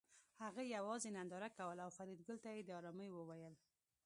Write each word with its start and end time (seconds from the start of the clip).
هغه 0.43 0.61
یوازې 0.75 1.09
ننداره 1.17 1.49
کوله 1.57 1.81
او 1.85 1.91
فریدګل 1.97 2.37
ته 2.43 2.49
یې 2.55 2.61
د 2.65 2.69
ارامۍ 2.79 3.09
وویل 3.11 3.53